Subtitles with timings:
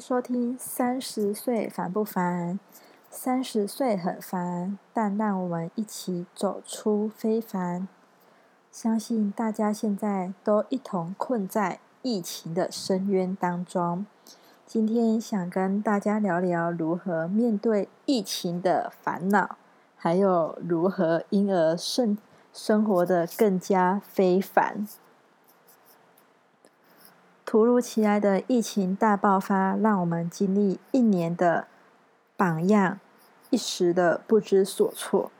[0.00, 2.58] 收听《三十岁烦不烦》。
[3.10, 7.86] 三十岁很烦，但让我们一起走出非凡。
[8.72, 14.06] 相信大家现在都一同困在疫情的深渊当中。
[14.66, 19.56] 今天想跟大家聊聊如何面对疫情的烦恼，
[19.96, 22.16] 还有如何因而生
[22.54, 24.86] 生活的更加非凡。
[27.50, 31.66] 突如其来的疫情大爆发，让我们经历一年的
[32.36, 33.00] 榜样，
[33.50, 35.32] 一时的不知所措。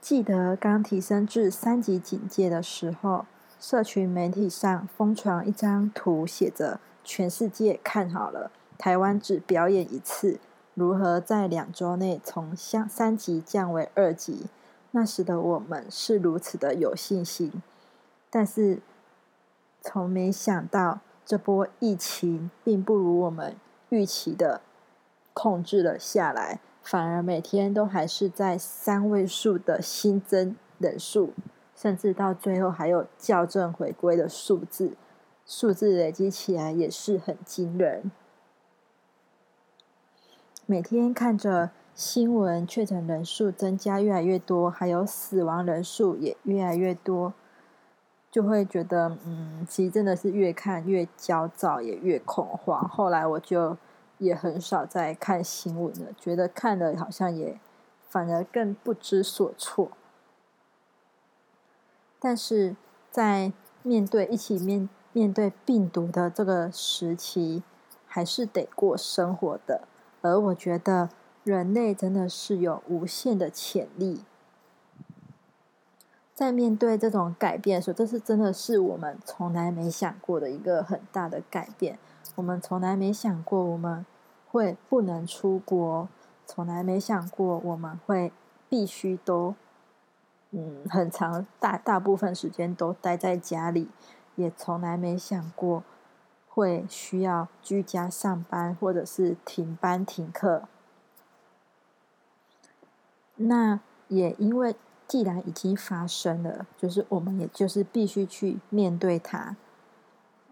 [0.00, 3.26] 记得刚提升至三级警戒的时候，
[3.60, 10.40] 社群媒体上疯传一张图，写着“全世界看好了，台湾只表演一次，
[10.74, 14.46] 如何在两周内从三三级降为二级？”
[14.90, 17.62] 那时的我们是如此的有信心，
[18.28, 18.80] 但是
[19.80, 20.98] 从没想到。
[21.24, 23.56] 这波疫情并不如我们
[23.90, 24.60] 预期的
[25.32, 31.32] 控制了下来，反而每天都还是在三位数的新增人数，
[31.74, 34.92] 甚至到最后还有校正回归的数字，
[35.46, 38.10] 数字累积起来也是很惊人。
[40.66, 47.34] 每天看着新闻，确诊人数增加越来越多，还有死亡人数也越来越多。
[48.32, 52.80] 就会觉得，嗯，其实真的是越看越焦躁，也越恐慌。
[52.88, 53.76] 后来我就
[54.16, 57.60] 也很少再看新闻了，觉得看了好像也
[58.08, 59.90] 反而更不知所措。
[62.18, 62.74] 但是
[63.10, 63.52] 在
[63.82, 67.62] 面对一起面面对病毒的这个时期，
[68.06, 69.82] 还是得过生活的。
[70.22, 71.10] 而我觉得
[71.44, 74.22] 人类真的是有无限的潜力。
[76.34, 81.98] 在面对这种改变的时候，这是真的是我们从来没想过的一个很大的改变。
[82.36, 84.06] 我们从来没想过我们
[84.50, 86.08] 会不能出国，
[86.46, 88.32] 从来没想过我们会
[88.70, 89.54] 必须都
[90.52, 93.90] 嗯很长大大部分时间都待在家里，
[94.34, 95.84] 也从来没想过
[96.48, 100.62] 会需要居家上班或者是停班停课。
[103.36, 104.74] 那也因为。
[105.12, 109.56] 既然已经发生了，就是我们也就是必须去面对它，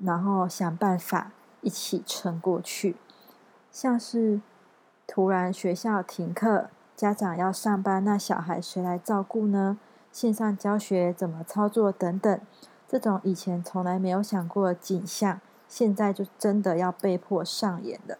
[0.00, 1.32] 然后想办法
[1.62, 2.96] 一起撑过去。
[3.70, 4.42] 像是
[5.06, 9.78] 突然学校停课，家长要上班，那小孩谁来照顾呢？
[10.12, 12.38] 线上教学怎么操作等等，
[12.86, 18.18] 这种以前从来没有想过的景象，现在就真的要被迫上演了。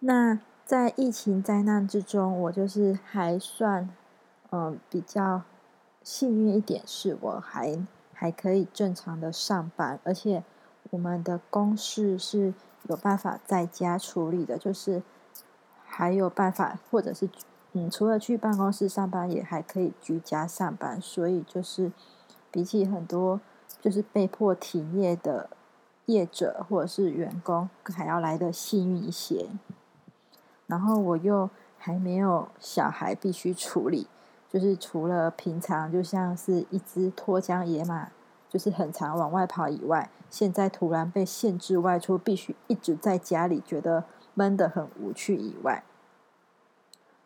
[0.00, 0.40] 那。
[0.66, 3.88] 在疫情灾难之中，我就是还算，
[4.50, 5.42] 嗯，比较
[6.02, 7.78] 幸运一点，是我还
[8.12, 10.42] 还可以正常的上班，而且
[10.90, 12.52] 我们的公事是
[12.88, 15.04] 有办法在家处理的，就是
[15.84, 17.30] 还有办法，或者是
[17.74, 21.92] 嗯，除了去办公室上班，也还可以居家上班，所以就是
[22.50, 23.40] 比起很多
[23.80, 25.48] 就是被迫停业的
[26.06, 29.46] 业者或者是员工，还要来的幸运一些。
[30.66, 34.08] 然后我又还没有小孩必须处理，
[34.48, 38.10] 就是除了平常就像是一只脱缰野马，
[38.48, 44.04] 就是很常往外跑以外，现在突然被限制外出，必须一直在家里，觉得
[44.34, 45.84] 闷得很无趣以外，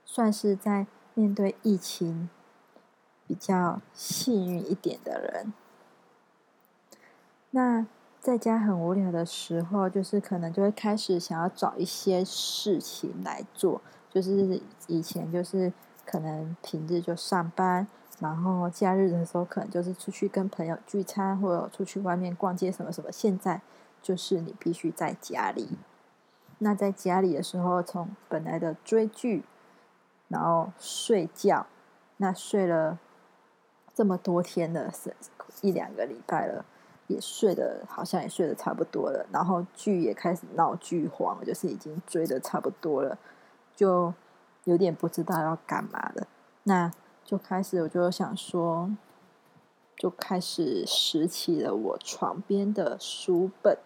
[0.05, 2.29] 算是在面对疫情
[3.27, 5.53] 比较幸运一点的人。
[7.51, 7.87] 那。
[8.21, 13.81] 在家很无聊的时候，就是可能就会开始想要找一些事情来做。
[14.11, 15.73] 就是以前就是
[16.05, 17.87] 可能平日就上班，
[18.19, 23.11] 然后假日的时候可能就是出去跟朋友聚餐，或者出去外面逛街什么什么。
[23.11, 23.63] 现在
[24.03, 25.79] 就是你必须在家里。
[26.59, 29.45] 那在家里的时候，从本来的追剧，
[30.29, 31.67] 然后睡觉，
[32.19, 32.99] 那睡了
[33.95, 35.15] 这么多天了，是
[35.63, 36.67] 一两个礼拜了。
[37.11, 43.19] 也睡得，好像也睡得差不多了，然后剧也开始闹剧荒，就是已经追的差不多了，
[43.75, 44.15] 就
[44.63, 46.29] 有点不知道要干嘛了。
[46.63, 46.93] 那
[47.25, 48.91] 就开始，我就想说，
[49.97, 53.77] 就开始拾起了我床边的书本。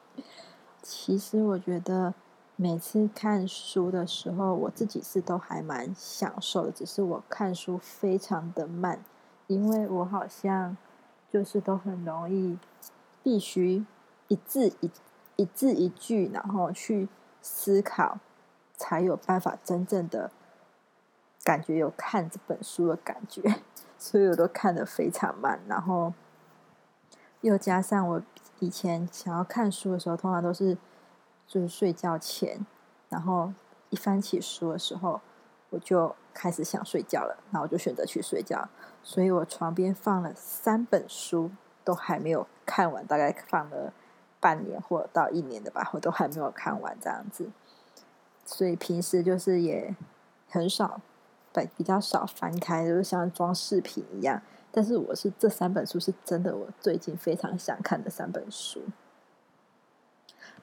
[0.82, 2.14] 其实我觉得
[2.56, 9.04] 每次看书的时候，我自己是都还蛮享受的，只是我看书非常的慢，
[9.46, 10.76] 因为我好像。
[11.32, 12.58] 就是都很容易，
[13.22, 13.84] 必须
[14.28, 14.90] 一字一
[15.36, 17.08] 一字一句，然后去
[17.42, 18.18] 思考，
[18.76, 20.30] 才有办法真正的
[21.44, 23.62] 感觉有看这本书的感觉，
[23.98, 25.60] 所以我都看得非常慢。
[25.68, 26.14] 然后
[27.42, 28.22] 又加上我
[28.60, 30.78] 以前想要看书的时候，通常都是
[31.46, 32.64] 就是睡觉前，
[33.08, 33.52] 然后
[33.90, 35.20] 一翻起书的时候，
[35.76, 38.66] 我就开始想睡觉了，然后我就选择去睡觉。
[39.02, 41.50] 所以我床边放了三本书，
[41.84, 43.92] 都还没有看完，大概放了
[44.40, 47.50] 半年或到一年的吧，我都还没有看完这样子。
[48.46, 49.94] 所以平时就是也
[50.48, 51.02] 很少，
[51.52, 54.40] 比比较少翻开，就是像装饰品一样。
[54.72, 58.82] 但是我是这三本书是真的，我最近非常想看的三本书，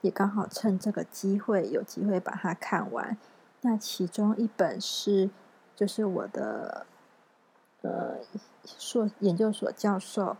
[0.02, 3.16] 也刚好趁这个机会有机会把它看完。
[3.64, 5.30] 那其中一本是
[5.76, 6.86] 就是我的
[7.82, 8.18] 呃
[8.66, 10.38] 硕研究所教授，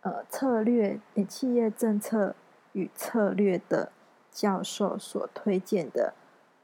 [0.00, 2.34] 呃策略企业政策
[2.72, 3.92] 与策略的
[4.32, 6.14] 教授所推荐的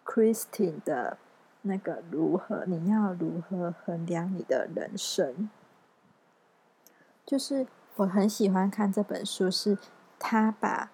[0.05, 1.19] Christine 的
[1.63, 5.49] 那个如何你要如何衡量你的人生。
[7.25, 7.67] 就是
[7.97, 9.79] 我很喜欢看这本书，是
[10.19, 10.91] 他把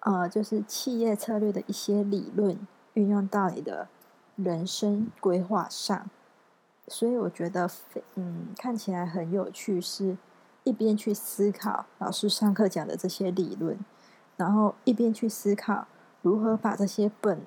[0.00, 2.58] 呃，就是企业策略的一些理论
[2.94, 3.88] 运用到你的
[4.42, 6.08] 人生规划上，
[6.88, 7.70] 所以我觉得
[8.14, 10.16] 嗯，看起来很有趣，是
[10.64, 13.78] 一边去思考老师上课讲的这些理论，
[14.36, 15.86] 然后一边去思考
[16.22, 17.40] 如何把这些本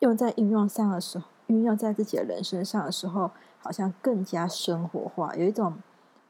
[0.00, 5.74] 用在应用上的时候，运用在自己的人生上的时候，好像更加生活化，有一种。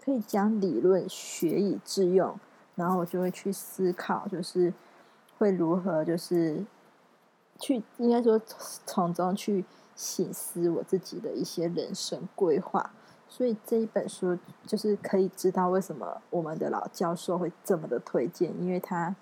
[0.02, 2.34] 可以将理论学以致用，
[2.74, 4.72] 然后我就会去思考，就是
[5.36, 6.64] 会如何，就是
[7.60, 8.40] 去应该说
[8.84, 9.64] 从中去
[9.94, 12.90] 醒思我自己的一些人生规划。
[13.28, 14.36] 所以这一本书
[14.66, 19.14] 就是可以知道为什么我们的老教授会这么的推荐，因为他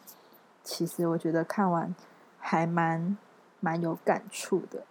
[0.64, 1.94] 其实我觉得看完
[2.38, 3.18] 还蛮
[3.60, 4.84] 蛮有感触的。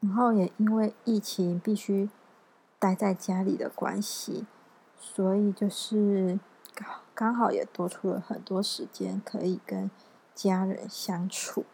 [0.00, 2.08] 然后也因为疫情必须。
[2.78, 4.44] 待在家里的关系，
[5.00, 6.38] 所以就是
[6.74, 9.90] 刚刚好也多出了很多时间可以跟
[10.36, 11.64] 家人相处。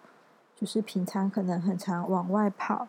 [0.55, 2.89] 就是平常可能很常往外跑，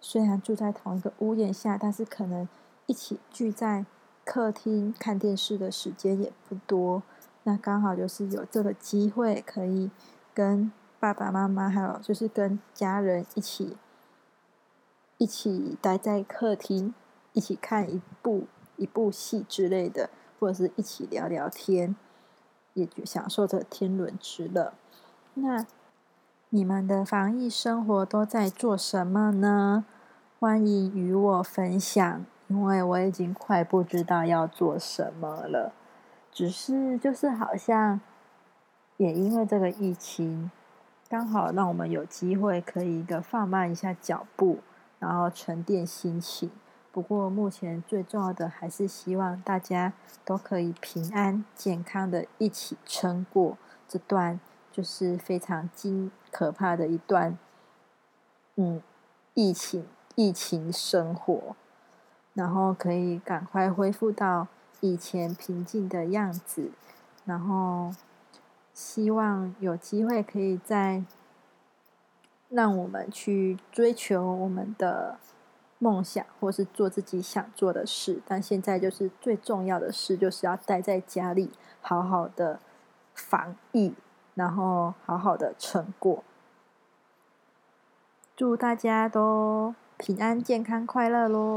[0.00, 2.46] 虽然住在同一个屋檐下，但是可能
[2.86, 3.86] 一起聚在
[4.24, 7.02] 客厅看电视的时间也不多。
[7.42, 9.90] 那刚好就是有这个机会，可以
[10.34, 10.70] 跟
[11.00, 13.76] 爸爸妈妈还有就是跟家人一起
[15.18, 16.94] 一起待在客厅。
[17.32, 18.46] 一起看一部
[18.76, 20.08] 一部戏之类的，
[20.40, 21.94] 或者是一起聊聊天，
[22.72, 24.72] 也就享受着天伦之乐。
[25.38, 25.66] 那
[26.48, 29.84] 你们的防疫生活都在做什么呢？
[30.40, 35.74] 欢迎与我分享，因为我已经快不知道要做什么了。
[36.32, 38.00] 只是就是好像
[38.96, 40.50] 也因为这个疫情，
[41.06, 44.60] 刚好让我们有机会可以一个放慢一下脚步，
[44.98, 46.50] 然后沉淀心情。
[46.90, 49.92] 不过，目前最重要的还是希望大家
[50.24, 54.40] 都可以平安健康的一起撑过这段，
[54.76, 57.38] 就是非常惊可怕的一段，
[58.56, 58.82] 嗯，
[59.32, 59.86] 疫情
[60.16, 61.56] 疫情生活，
[62.34, 64.48] 然后可以赶快恢复到
[64.80, 66.72] 以前平静的样子，
[67.24, 67.94] 然后
[68.74, 71.02] 希望有机会可以再
[72.50, 75.18] 让我们去追求我们的。
[75.78, 82.58] 梦想，或是做自己想做的事，但现在就是最重要的事，就是要待在家里，好好的
[83.12, 83.94] 防疫，
[84.36, 86.22] 然后好好的撑过。
[88.36, 91.56] 祝大家都平安、健康、快乐喽！